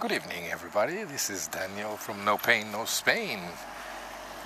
Good 0.00 0.12
evening, 0.12 0.44
everybody. 0.50 1.04
This 1.04 1.28
is 1.28 1.46
Daniel 1.48 1.94
from 1.98 2.24
No 2.24 2.38
Pain, 2.38 2.72
No 2.72 2.86
Spain. 2.86 3.38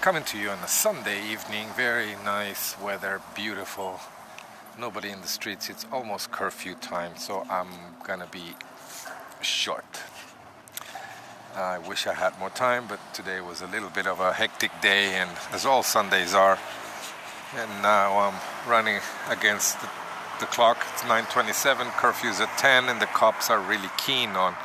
Coming 0.01 0.25
to 0.25 0.37
you 0.37 0.51
on 0.51 0.59
a 0.59 0.67
Sunday 0.67 1.25
evening. 1.31 1.69
Very 1.77 2.17
nice 2.25 2.77
weather, 2.81 3.21
beautiful. 3.37 4.01
Nobody 4.77 5.11
in 5.11 5.21
the 5.21 5.29
streets. 5.29 5.71
It's 5.71 5.87
almost 5.93 6.33
curfew 6.33 6.75
time, 6.75 7.13
so 7.17 7.47
I'm 7.49 7.69
gonna 8.03 8.27
be 8.27 8.57
short. 9.43 10.03
I 11.55 11.79
wish 11.79 12.09
I 12.09 12.15
had 12.15 12.37
more 12.41 12.51
time, 12.51 12.87
but 12.89 12.99
today 13.15 13.41
was 13.41 13.63
a 13.63 13.69
little 13.69 13.91
bit 13.91 14.09
of 14.09 14.19
a 14.19 14.33
hectic 14.33 14.73
day, 14.83 15.15
and 15.15 15.31
as 15.53 15.65
all 15.65 15.85
Sundays 15.85 16.35
are. 16.35 16.59
And 17.57 17.71
now 17.81 18.19
I'm 18.19 18.69
running 18.69 18.99
against 19.31 19.81
the, 19.81 19.89
the 20.41 20.47
clock. 20.47 20.85
It's 20.95 21.05
9:27. 21.05 21.93
Curfew's 21.93 22.41
at 22.41 22.59
10, 22.59 22.89
and 22.89 23.01
the 23.01 23.07
cops 23.07 23.51
are 23.51 23.61
really 23.61 23.91
keen 23.97 24.31
on 24.31 24.57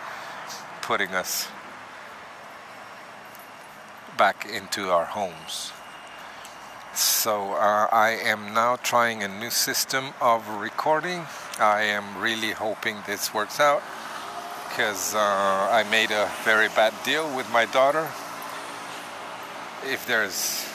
putting 0.90 1.14
us 1.14 1.48
back 4.18 4.44
into 4.52 4.90
our 4.90 5.06
homes. 5.06 5.72
So 6.96 7.54
uh, 7.54 7.86
I 7.92 8.18
am 8.24 8.56
now 8.56 8.76
trying 8.78 9.22
a 9.22 9.28
new 9.28 9.52
system 9.52 10.06
of 10.20 10.48
recording. 10.48 11.28
I 11.60 11.84
am 11.84 12.18
really 12.18 12.54
hoping 12.54 12.98
this 13.06 13.36
works 13.36 13.60
out 13.60 13.84
because 14.68 15.14
uh, 15.14 15.20
I 15.20 15.86
made 15.92 16.10
a 16.10 16.28
very 16.44 16.70
bad 16.70 16.96
deal 17.06 17.28
with 17.38 17.48
my 17.52 17.66
daughter. 17.66 18.10
If 19.86 20.08
there's, 20.08 20.66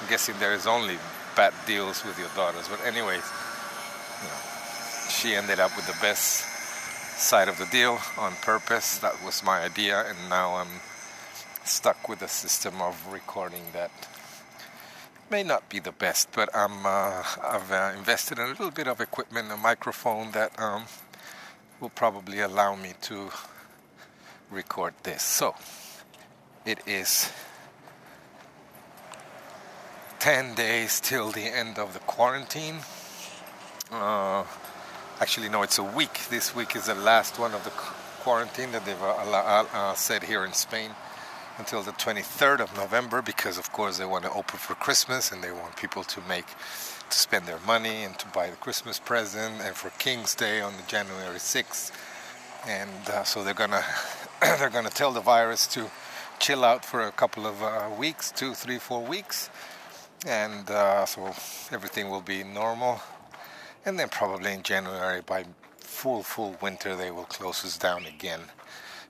I'm 0.00 0.08
guessing 0.08 0.36
there 0.38 0.54
is 0.54 0.68
only 0.68 0.98
bad 1.34 1.54
deals 1.66 2.04
with 2.04 2.20
your 2.20 2.30
daughters, 2.36 2.68
but 2.68 2.80
anyways, 2.86 3.26
you 4.22 4.28
know, 4.28 4.40
she 5.10 5.34
ended 5.34 5.58
up 5.58 5.74
with 5.74 5.88
the 5.88 5.98
best 6.00 6.53
side 7.16 7.48
of 7.48 7.58
the 7.58 7.66
deal 7.66 7.98
on 8.18 8.34
purpose. 8.42 8.98
That 8.98 9.24
was 9.24 9.42
my 9.42 9.60
idea, 9.60 10.04
and 10.06 10.18
now 10.28 10.56
I'm 10.56 10.80
stuck 11.64 12.08
with 12.08 12.22
a 12.22 12.28
system 12.28 12.80
of 12.80 13.12
recording 13.12 13.62
that 13.72 13.90
may 15.30 15.42
not 15.42 15.68
be 15.68 15.78
the 15.78 15.92
best, 15.92 16.28
but 16.32 16.48
I'm 16.54 16.84
uh, 16.84 17.22
I've 17.42 17.70
uh, 17.70 17.92
invested 17.96 18.38
in 18.38 18.44
a 18.44 18.48
little 18.48 18.70
bit 18.70 18.86
of 18.86 19.00
equipment, 19.00 19.50
a 19.50 19.56
microphone 19.56 20.32
that 20.32 20.58
um, 20.60 20.84
will 21.80 21.88
probably 21.88 22.40
allow 22.40 22.76
me 22.76 22.92
to 23.02 23.30
record 24.50 24.94
this. 25.02 25.22
So 25.22 25.54
it 26.64 26.80
is 26.86 27.30
10 30.20 30.54
days 30.54 31.00
till 31.00 31.30
the 31.30 31.42
end 31.42 31.78
of 31.78 31.92
the 31.92 31.98
quarantine. 32.00 32.76
Uh, 33.90 34.44
actually, 35.20 35.48
no, 35.48 35.62
it's 35.62 35.78
a 35.78 35.82
week. 35.82 36.20
This 36.30 36.54
week 36.54 36.74
is 36.76 36.86
the 36.86 36.94
last 36.94 37.38
one 37.38 37.54
of 37.54 37.64
the 37.64 37.70
quarantine 37.70 38.72
that 38.72 38.84
they've 38.84 39.02
uh, 39.02 39.14
uh, 39.14 39.66
uh, 39.72 39.94
said 39.94 40.22
here 40.24 40.44
in 40.44 40.52
Spain 40.52 40.90
until 41.58 41.82
the 41.82 41.92
23rd 41.92 42.60
of 42.60 42.76
November 42.76 43.22
because, 43.22 43.58
of 43.58 43.70
course, 43.72 43.98
they 43.98 44.04
want 44.04 44.24
to 44.24 44.30
open 44.30 44.58
for 44.58 44.74
Christmas 44.74 45.30
and 45.30 45.42
they 45.42 45.52
want 45.52 45.76
people 45.76 46.02
to 46.02 46.20
make 46.28 46.46
to 47.10 47.16
spend 47.16 47.46
their 47.46 47.60
money 47.60 48.02
and 48.02 48.18
to 48.18 48.26
buy 48.28 48.50
the 48.50 48.56
Christmas 48.56 48.98
present 48.98 49.60
and 49.62 49.76
for 49.76 49.90
King's 49.98 50.34
Day 50.34 50.60
on 50.60 50.76
the 50.76 50.82
January 50.84 51.38
6th. 51.38 51.92
And 52.66 53.08
uh, 53.08 53.24
so 53.24 53.44
they're 53.44 53.54
gonna 53.54 53.84
they're 54.40 54.70
gonna 54.70 54.90
tell 54.90 55.12
the 55.12 55.20
virus 55.20 55.66
to 55.68 55.90
chill 56.38 56.64
out 56.64 56.84
for 56.84 57.02
a 57.02 57.12
couple 57.12 57.46
of 57.46 57.62
uh, 57.62 57.90
weeks, 57.98 58.32
two, 58.32 58.54
three, 58.54 58.78
four 58.78 59.04
weeks, 59.04 59.50
and 60.26 60.70
uh, 60.70 61.04
so 61.04 61.26
everything 61.70 62.10
will 62.10 62.22
be 62.22 62.42
normal. 62.42 63.00
And 63.86 63.98
then 63.98 64.08
probably 64.08 64.52
in 64.52 64.62
January, 64.62 65.20
by 65.20 65.44
full 65.78 66.22
full 66.22 66.56
winter, 66.62 66.96
they 66.96 67.10
will 67.10 67.24
close 67.24 67.64
us 67.64 67.76
down 67.76 68.06
again 68.06 68.40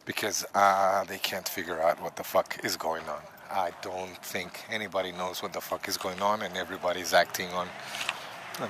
because 0.05 0.45
uh, 0.55 1.05
they 1.05 1.19
can't 1.19 1.49
figure 1.49 1.81
out 1.81 2.03
what 2.03 2.17
the 2.17 2.25
fuck 2.25 2.59
is 2.65 2.77
going 2.77 3.05
on. 3.09 3.21
I 3.51 3.71
don't 3.83 4.17
think 4.19 4.65
anybody 4.71 5.13
knows 5.13 5.43
what 5.43 5.53
the 5.53 5.61
fuck 5.61 5.89
is 5.89 5.97
going 5.97 6.21
on, 6.21 6.43
and 6.43 6.57
everybody's 6.57 7.13
acting 7.13 7.49
on, 7.51 7.69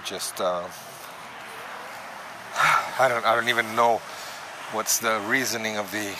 just. 0.04 0.40
Uh, 0.40 0.64
I 2.98 3.08
don't. 3.08 3.24
I 3.24 3.34
don't 3.34 3.48
even 3.48 3.74
know 3.74 4.02
what's 4.72 4.98
the 4.98 5.22
reasoning 5.26 5.78
of 5.78 5.90
the 5.90 6.14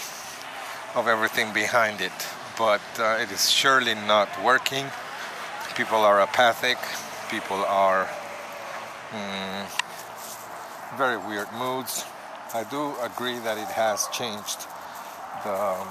of 0.99 1.09
everything 1.09 1.53
behind 1.53 2.01
it, 2.01 2.13
but 2.57 2.81
uh, 2.99 3.19
it 3.21 3.31
is 3.31 3.51
surely 3.51 3.95
not 3.95 4.29
working. 4.43 4.87
People 5.77 5.99
are 5.99 6.21
apathic. 6.21 6.79
People 7.31 7.65
are 7.65 8.09
mm, 9.11 9.84
very 10.97 11.17
weird 11.17 11.49
moods. 11.59 12.05
I 12.55 12.65
do 12.65 12.95
agree 13.03 13.39
that 13.41 13.59
it 13.59 13.69
has 13.69 14.07
changed 14.13 14.67
the 15.45 15.55
um, 15.55 15.89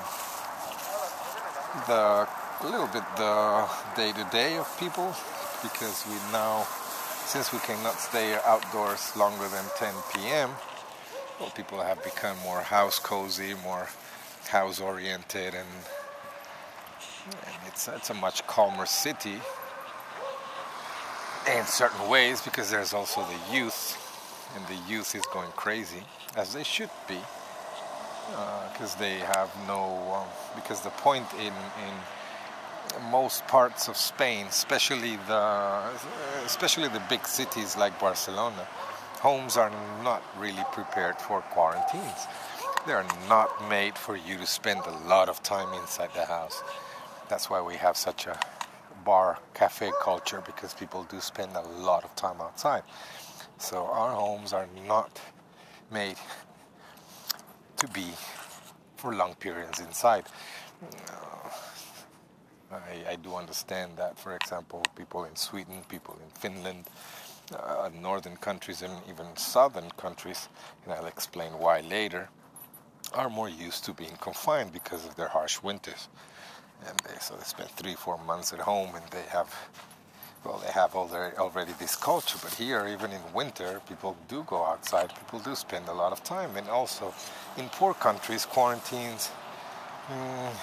the 1.87 2.27
a 2.61 2.69
little 2.69 2.87
bit 2.87 3.03
the 3.17 3.67
day 3.95 4.11
to 4.13 4.27
day 4.31 4.57
of 4.57 4.79
people 4.79 5.13
because 5.61 6.05
we 6.07 6.15
now 6.31 6.65
since 7.25 7.51
we 7.51 7.59
cannot 7.59 7.99
stay 7.99 8.37
outdoors 8.45 9.15
longer 9.17 9.47
than 9.49 9.65
10 9.77 9.93
p.m. 10.13 10.49
well 11.39 11.49
people 11.49 11.81
have 11.81 12.01
become 12.03 12.37
more 12.43 12.61
house 12.61 12.99
cozy 12.99 13.53
more 13.63 13.87
house 14.47 14.79
oriented 14.79 15.53
and, 15.55 15.67
and 17.25 17.55
it's 17.67 17.87
it's 17.87 18.09
a 18.09 18.13
much 18.13 18.45
calmer 18.47 18.85
city 18.85 19.39
in 21.57 21.65
certain 21.65 22.07
ways 22.09 22.41
because 22.41 22.69
there's 22.69 22.93
also 22.93 23.21
the 23.21 23.53
youth 23.53 24.03
and 24.56 24.66
the 24.68 24.78
youth 24.91 25.16
is 25.16 25.25
going 25.34 25.52
crazy 25.52 26.03
as 26.36 26.53
they 26.53 26.64
should 26.64 26.90
be 27.08 27.19
because 28.72 28.96
uh, 28.96 29.00
they 29.00 29.19
have 29.19 29.52
no 29.68 29.84
um, 30.16 30.28
because 30.56 30.81
the 30.81 30.90
point 30.91 31.25
in 31.40 31.53
in 31.86 31.94
most 33.09 33.46
parts 33.47 33.88
of 33.88 33.97
Spain, 33.97 34.46
especially 34.47 35.18
the 35.28 35.84
especially 36.46 36.88
the 36.90 37.02
big 37.09 37.25
cities 37.25 37.78
like 37.78 37.97
Barcelona, 38.00 38.68
homes 39.19 39.58
are 39.58 39.72
not 40.03 40.22
really 40.38 40.64
prepared 40.72 41.18
for 41.20 41.41
quarantines. 41.41 42.28
They 42.85 42.94
are 42.94 43.06
not 43.30 43.50
made 43.70 43.97
for 43.97 44.18
you 44.18 44.38
to 44.38 44.46
spend 44.46 44.81
a 44.85 45.08
lot 45.08 45.30
of 45.30 45.41
time 45.41 45.74
inside 45.81 46.09
the 46.14 46.25
house. 46.25 46.62
That's 47.30 47.50
why 47.50 47.62
we 47.62 47.75
have 47.75 47.96
such 47.96 48.28
a 48.28 48.38
bar 49.06 49.40
cafe 49.53 49.91
culture 50.02 50.41
because 50.46 50.74
people 50.74 51.03
do 51.09 51.20
spend 51.20 51.56
a 51.56 51.62
lot 51.62 52.03
of 52.03 52.14
time 52.16 52.41
outside. 52.41 52.84
So 53.58 53.86
our 53.86 54.12
homes 54.12 54.53
are 54.53 54.68
not 54.88 55.19
made 55.91 56.18
to 57.78 57.88
be 57.88 58.08
for 58.97 59.14
long 59.14 59.36
periods 59.36 59.80
inside. 59.80 60.25
I, 62.72 63.12
I, 63.12 63.16
do 63.18 63.36
understand 63.36 63.97
that, 63.97 64.18
for 64.18 64.36
example, 64.36 64.81
people 64.96 65.25
in 65.25 65.36
Sweden, 65.36 65.84
people 65.90 66.18
in 66.24 66.30
Finland, 66.31 66.86
uh, 67.56 67.90
northern 68.02 68.38
countries, 68.38 68.81
and 68.81 68.94
even 69.09 69.25
southern 69.38 69.91
countries, 69.91 70.50
and 70.84 70.94
I'll 70.94 71.06
explain 71.06 71.52
why 71.59 71.81
later, 71.81 72.30
are 73.14 73.30
more 73.30 73.50
used 73.50 73.85
to 73.85 73.94
being 73.94 74.18
confined 74.20 74.74
because 74.74 75.06
of 75.06 75.16
their 75.16 75.28
harsh 75.28 75.62
winters. 75.62 76.09
And 76.88 76.97
they, 77.00 77.18
so 77.20 77.35
they 77.35 77.44
spend 77.44 77.70
three, 77.72 77.96
four 77.96 78.18
months 78.18 78.53
at 78.53 78.59
home 78.59 78.96
and 78.96 79.06
they 79.12 79.24
have 79.30 79.53
well, 80.43 80.59
they 80.63 80.71
have 80.71 80.95
already, 80.95 81.35
already 81.37 81.71
this 81.79 81.95
culture, 81.95 82.37
but 82.41 82.53
here, 82.53 82.87
even 82.87 83.11
in 83.11 83.21
winter, 83.33 83.81
people 83.87 84.15
do 84.27 84.43
go 84.43 84.65
outside. 84.65 85.09
People 85.15 85.39
do 85.39 85.55
spend 85.55 85.87
a 85.87 85.93
lot 85.93 86.11
of 86.11 86.23
time, 86.23 86.57
and 86.57 86.67
also 86.69 87.13
in 87.57 87.69
poor 87.69 87.93
countries, 87.93 88.45
quarantines. 88.45 89.31
Mm, 90.09 90.53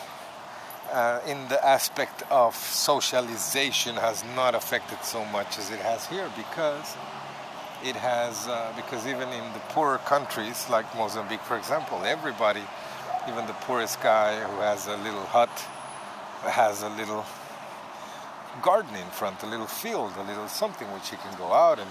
uh, 0.92 1.20
in 1.26 1.48
the 1.48 1.64
aspect 1.64 2.22
of 2.30 2.54
socialization 2.54 3.94
has 3.94 4.24
not 4.34 4.54
affected 4.54 4.98
so 5.02 5.24
much 5.26 5.58
as 5.58 5.70
it 5.70 5.78
has 5.78 6.06
here 6.06 6.28
because 6.36 6.96
it 7.84 7.96
has 7.96 8.48
uh, 8.48 8.72
because 8.76 9.06
even 9.06 9.28
in 9.28 9.52
the 9.52 9.60
poorer 9.70 9.98
countries 9.98 10.66
like 10.68 10.84
Mozambique 10.96 11.40
for 11.42 11.56
example 11.56 12.02
everybody 12.04 12.62
even 13.28 13.46
the 13.46 13.54
poorest 13.64 14.02
guy 14.02 14.38
who 14.40 14.60
has 14.60 14.88
a 14.88 14.96
little 14.98 15.24
hut 15.24 15.48
has 16.42 16.82
a 16.82 16.88
little 16.90 17.24
garden 18.62 18.94
in 18.94 19.06
front, 19.08 19.42
a 19.42 19.46
little 19.46 19.66
field, 19.66 20.12
a 20.18 20.22
little 20.24 20.48
something 20.48 20.90
which 20.92 21.10
he 21.10 21.16
can 21.16 21.36
go 21.38 21.52
out 21.52 21.78
and 21.78 21.90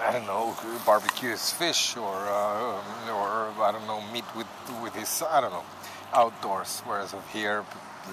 I 0.00 0.12
don't 0.12 0.26
know, 0.26 0.54
barbecue 0.84 1.30
his 1.30 1.50
fish 1.52 1.96
or 1.96 2.14
uh, 2.14 3.10
or 3.10 3.52
I 3.62 3.70
don't 3.72 3.86
know, 3.86 4.02
meet 4.12 4.24
with 4.36 4.46
with 4.82 4.94
his 4.94 5.22
I 5.22 5.40
don't 5.40 5.52
know, 5.52 5.64
outdoors. 6.12 6.82
Whereas 6.84 7.14
here, 7.32 7.64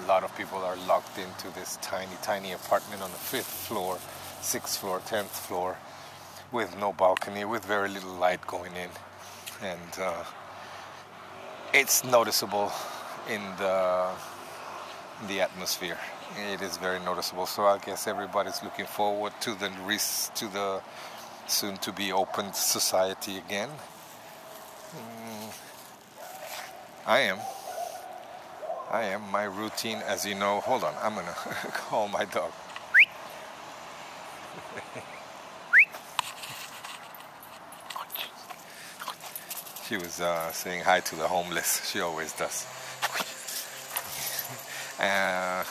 a 0.02 0.06
lot 0.06 0.24
of 0.24 0.34
people 0.36 0.58
are 0.58 0.76
locked 0.88 1.18
into 1.18 1.54
this 1.54 1.78
tiny, 1.82 2.16
tiny 2.22 2.52
apartment 2.52 3.02
on 3.02 3.10
the 3.10 3.18
fifth 3.18 3.52
floor, 3.68 3.98
sixth 4.40 4.78
floor, 4.78 5.00
tenth 5.06 5.30
floor, 5.30 5.76
with 6.52 6.78
no 6.78 6.92
balcony, 6.92 7.44
with 7.44 7.64
very 7.64 7.88
little 7.88 8.14
light 8.14 8.46
going 8.46 8.72
in, 8.76 8.90
and 9.62 10.00
uh, 10.00 10.24
it's 11.74 12.02
noticeable 12.04 12.72
in 13.28 13.42
the 13.58 14.08
in 15.20 15.28
the 15.28 15.40
atmosphere 15.40 15.98
it 16.52 16.62
is 16.62 16.76
very 16.76 16.98
noticeable. 17.00 17.46
So 17.46 17.64
I 17.66 17.78
guess 17.78 18.06
everybody's 18.06 18.62
looking 18.62 18.86
forward 18.86 19.32
to 19.40 19.54
the 19.54 19.68
to 20.34 20.48
the 20.48 20.80
soon 21.46 21.76
to 21.78 21.92
be 21.92 22.12
opened 22.12 22.54
society 22.56 23.38
again. 23.38 23.70
Mm, 24.96 25.52
I 27.06 27.18
am. 27.20 27.38
I 28.90 29.04
am 29.04 29.22
my 29.30 29.44
routine, 29.44 29.98
as 30.06 30.24
you 30.24 30.34
know. 30.34 30.60
Hold 30.60 30.84
on, 30.84 30.94
I'm 31.02 31.14
gonna 31.14 31.32
call 31.72 32.08
my 32.08 32.24
dog. 32.24 32.52
she 39.86 39.96
was 39.96 40.20
uh, 40.20 40.50
saying 40.52 40.82
hi 40.82 41.00
to 41.00 41.16
the 41.16 41.28
homeless. 41.28 41.90
She 41.90 42.00
always 42.00 42.32
does. 42.32 42.66
uh, 45.00 45.64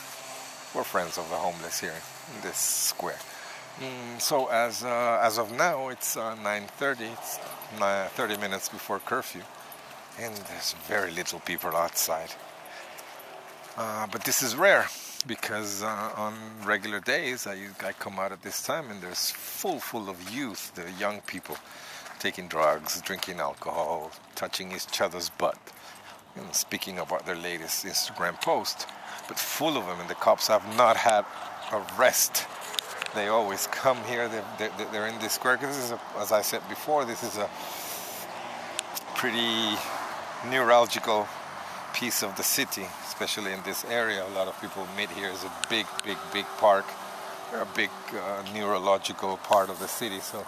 we're 0.74 0.84
friends 0.84 1.18
of 1.18 1.28
the 1.30 1.36
homeless 1.36 1.80
here 1.80 1.94
in 2.34 2.42
this 2.42 2.56
square. 2.56 3.18
Mm, 3.80 4.20
so 4.20 4.46
as 4.46 4.84
uh, 4.84 5.20
as 5.22 5.38
of 5.38 5.52
now, 5.52 5.88
it's 5.88 6.16
9:30. 6.16 7.08
Uh, 7.08 8.06
it's 8.06 8.14
30 8.14 8.36
minutes 8.38 8.68
before 8.68 9.00
curfew, 9.00 9.42
and 10.18 10.34
there's 10.48 10.74
very 10.86 11.10
little 11.10 11.40
people 11.40 11.74
outside. 11.76 12.30
Uh, 13.76 14.06
but 14.12 14.22
this 14.24 14.42
is 14.42 14.54
rare 14.54 14.86
because 15.26 15.82
uh, 15.82 16.10
on 16.16 16.34
regular 16.64 17.00
days 17.00 17.46
I, 17.46 17.56
I 17.84 17.92
come 17.92 18.18
out 18.18 18.30
at 18.30 18.42
this 18.42 18.62
time 18.62 18.90
and 18.90 19.00
there's 19.00 19.30
full 19.30 19.80
full 19.80 20.08
of 20.08 20.30
youth, 20.30 20.72
the 20.74 20.90
young 20.92 21.20
people 21.22 21.56
taking 22.20 22.46
drugs, 22.46 23.00
drinking 23.02 23.40
alcohol, 23.40 24.12
touching 24.34 24.72
each 24.72 25.00
other's 25.00 25.30
butt, 25.30 25.58
and 26.36 26.54
speaking 26.54 26.98
about 26.98 27.26
their 27.26 27.36
latest 27.36 27.84
Instagram 27.84 28.40
post. 28.40 28.86
But 29.28 29.38
full 29.38 29.76
of 29.76 29.86
them, 29.86 30.00
and 30.00 30.08
the 30.08 30.14
cops 30.14 30.48
have 30.48 30.76
not 30.76 30.96
had 30.96 31.24
a 31.72 31.82
rest. 31.98 32.46
They 33.14 33.28
always 33.28 33.66
come 33.68 33.98
here. 34.04 34.28
They're, 34.28 34.44
they're, 34.58 34.86
they're 34.92 35.06
in 35.06 35.18
this 35.20 35.34
square. 35.34 35.56
Because 35.56 35.76
this 35.76 35.84
is, 35.86 35.92
a, 35.92 36.00
as 36.18 36.32
I 36.32 36.42
said 36.42 36.62
before, 36.68 37.04
this 37.04 37.22
is 37.22 37.36
a 37.36 37.48
pretty 39.14 39.76
neurological 40.50 41.26
piece 41.94 42.22
of 42.22 42.36
the 42.36 42.42
city, 42.42 42.86
especially 43.06 43.52
in 43.52 43.62
this 43.62 43.84
area. 43.84 44.26
A 44.26 44.34
lot 44.34 44.48
of 44.48 44.60
people 44.60 44.86
meet 44.96 45.10
here. 45.10 45.28
It's 45.28 45.44
a 45.44 45.52
big, 45.70 45.86
big, 46.04 46.18
big 46.32 46.44
park, 46.58 46.84
a 47.54 47.66
big 47.76 47.90
uh, 48.12 48.42
neurological 48.52 49.36
part 49.38 49.70
of 49.70 49.78
the 49.78 49.88
city. 49.88 50.18
So 50.20 50.44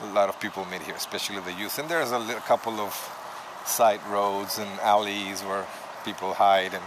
a 0.00 0.06
lot 0.12 0.28
of 0.28 0.40
people 0.40 0.64
meet 0.66 0.82
here, 0.82 0.96
especially 0.96 1.40
the 1.40 1.52
youth. 1.52 1.78
And 1.78 1.88
there's 1.88 2.10
a 2.10 2.42
couple 2.46 2.80
of 2.80 2.92
side 3.66 4.00
roads 4.08 4.58
and 4.58 4.70
alleys 4.80 5.42
where 5.42 5.66
people 6.04 6.32
hide 6.32 6.74
and 6.74 6.84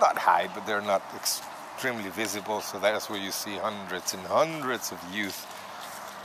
not 0.00 0.18
hide, 0.18 0.50
but 0.54 0.66
they're 0.66 0.82
not 0.82 1.02
extremely 1.14 2.10
visible. 2.10 2.60
So 2.60 2.78
that's 2.78 3.08
where 3.10 3.20
you 3.20 3.30
see 3.30 3.56
hundreds 3.56 4.14
and 4.14 4.22
hundreds 4.26 4.92
of 4.92 4.98
youth. 5.12 5.46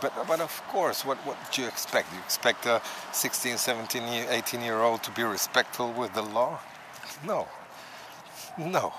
But, 0.01 0.13
but 0.27 0.41
of 0.41 0.61
course, 0.67 1.05
what, 1.05 1.17
what 1.19 1.37
do 1.51 1.61
you 1.61 1.67
expect? 1.67 2.11
You 2.11 2.19
expect 2.19 2.65
a 2.65 2.81
16, 3.13 3.57
17, 3.57 4.03
18 4.29 4.61
year 4.61 4.79
old 4.81 5.03
to 5.03 5.11
be 5.11 5.23
respectful 5.23 5.91
with 5.93 6.13
the 6.13 6.23
law? 6.23 6.59
No. 7.25 7.47
No. 8.57 8.93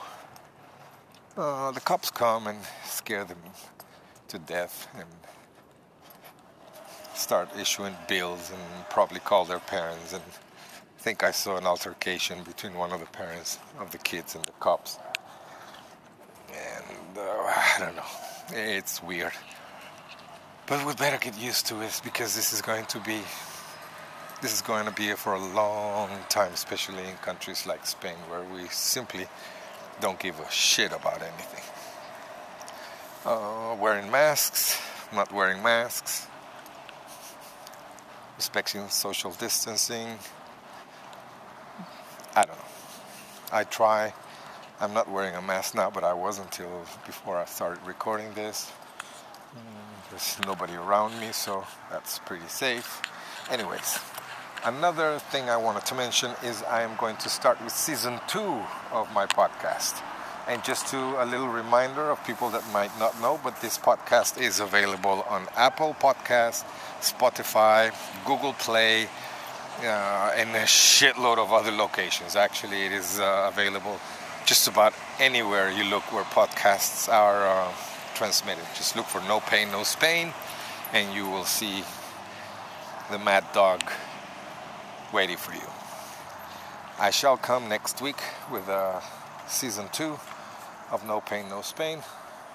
Uh, 1.36 1.72
the 1.72 1.80
cops 1.80 2.10
come 2.10 2.46
and 2.46 2.58
scare 2.84 3.24
them 3.24 3.38
to 4.28 4.38
death 4.38 4.86
and 4.94 5.08
start 7.14 7.48
issuing 7.58 7.96
bills 8.08 8.50
and 8.50 8.88
probably 8.88 9.20
call 9.20 9.44
their 9.44 9.58
parents. 9.58 10.12
And 10.12 10.22
think 11.02 11.24
I 11.24 11.32
saw 11.32 11.56
an 11.56 11.66
altercation 11.66 12.44
between 12.44 12.74
one 12.74 12.92
of 12.92 13.00
the 13.00 13.06
parents 13.06 13.58
of 13.80 13.90
the 13.90 13.98
kids 13.98 14.36
and 14.36 14.44
the 14.44 14.52
cops. 14.60 15.00
And 16.52 17.18
uh, 17.18 17.22
I 17.22 17.76
don't 17.80 17.96
know. 17.96 18.12
It's 18.52 19.02
weird. 19.02 19.32
But 20.68 20.86
we 20.86 20.94
better 20.94 21.18
get 21.18 21.36
used 21.36 21.66
to 21.66 21.80
it 21.80 22.00
because 22.04 22.36
this 22.36 22.52
is 22.52 22.62
going 22.62 22.86
to 22.86 23.00
be 23.00 23.20
this 24.42 24.54
is 24.54 24.62
going 24.62 24.86
to 24.86 24.92
be 24.92 25.12
for 25.14 25.34
a 25.34 25.44
long 25.54 26.08
time, 26.28 26.52
especially 26.52 27.04
in 27.04 27.16
countries 27.16 27.66
like 27.66 27.84
Spain, 27.84 28.18
where 28.28 28.44
we 28.54 28.68
simply 28.68 29.26
don't 30.00 30.20
give 30.20 30.38
a 30.38 30.50
shit 30.50 30.92
about 30.92 31.20
anything. 31.20 31.64
Uh, 33.24 33.76
wearing 33.80 34.08
masks, 34.10 34.80
not 35.12 35.32
wearing 35.32 35.62
masks, 35.62 36.28
respecting 38.36 38.88
social 38.88 39.32
distancing. 39.32 40.18
I 42.34 42.44
don't 42.44 42.56
know. 42.56 42.64
I 43.52 43.64
try. 43.64 44.12
I'm 44.80 44.94
not 44.94 45.10
wearing 45.10 45.34
a 45.34 45.42
mask 45.42 45.74
now, 45.74 45.90
but 45.90 46.04
I 46.04 46.12
was 46.12 46.38
until 46.38 46.84
before 47.06 47.36
I 47.36 47.44
started 47.44 47.84
recording 47.86 48.32
this. 48.34 48.72
Mm, 49.54 50.10
there's 50.10 50.38
nobody 50.46 50.74
around 50.74 51.20
me, 51.20 51.32
so 51.32 51.64
that's 51.90 52.18
pretty 52.20 52.48
safe. 52.48 53.02
Anyways, 53.50 53.98
Another 54.64 55.18
thing 55.18 55.50
I 55.50 55.56
wanted 55.56 55.84
to 55.86 55.96
mention 55.96 56.30
is 56.44 56.62
I 56.62 56.82
am 56.82 56.94
going 56.94 57.16
to 57.16 57.28
start 57.28 57.60
with 57.64 57.72
season 57.72 58.20
two 58.28 58.62
of 58.92 59.12
my 59.12 59.26
podcast. 59.26 60.00
And 60.46 60.62
just 60.62 60.86
to 60.92 60.98
a 61.20 61.26
little 61.26 61.48
reminder 61.48 62.12
of 62.12 62.24
people 62.24 62.48
that 62.50 62.62
might 62.72 62.96
not 62.96 63.20
know, 63.20 63.40
but 63.42 63.60
this 63.60 63.76
podcast 63.76 64.40
is 64.40 64.60
available 64.60 65.26
on 65.28 65.48
Apple 65.56 65.96
Podcast, 65.98 66.62
Spotify, 67.00 67.92
Google 68.24 68.52
Play, 68.52 69.08
uh, 69.80 70.32
and 70.36 70.50
a 70.50 70.64
shitload 70.64 71.38
of 71.38 71.52
other 71.52 71.70
locations. 71.70 72.36
Actually, 72.36 72.86
it 72.86 72.92
is 72.92 73.18
uh, 73.18 73.50
available 73.52 73.98
just 74.44 74.68
about 74.68 74.92
anywhere 75.18 75.70
you 75.70 75.84
look 75.84 76.02
where 76.12 76.24
podcasts 76.24 77.12
are 77.12 77.46
uh, 77.46 77.72
transmitted. 78.14 78.64
Just 78.74 78.96
look 78.96 79.06
for 79.06 79.20
No 79.22 79.40
Pain, 79.40 79.70
No 79.70 79.82
Spain, 79.82 80.32
and 80.92 81.14
you 81.14 81.28
will 81.28 81.44
see 81.44 81.84
the 83.10 83.18
Mad 83.18 83.44
Dog 83.52 83.82
waiting 85.12 85.36
for 85.36 85.52
you. 85.54 85.68
I 86.98 87.10
shall 87.10 87.36
come 87.36 87.68
next 87.68 88.00
week 88.00 88.20
with 88.50 88.68
uh, 88.68 89.00
season 89.48 89.88
two 89.92 90.18
of 90.90 91.06
No 91.06 91.20
Pain, 91.20 91.48
No 91.48 91.62
Spain. 91.62 91.98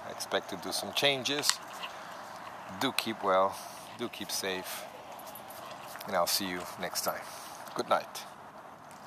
I 0.07 0.11
expect 0.11 0.49
to 0.51 0.57
do 0.57 0.71
some 0.71 0.93
changes. 0.93 1.49
Do 2.79 2.91
keep 2.91 3.23
well, 3.23 3.55
do 3.97 4.09
keep 4.09 4.31
safe, 4.31 4.85
and 6.07 6.15
I'll 6.15 6.27
see 6.27 6.47
you 6.47 6.61
next 6.79 7.01
time. 7.01 7.21
Good 7.75 7.89
night. 7.89 8.23